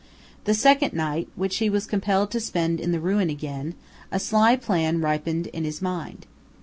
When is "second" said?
0.55-0.93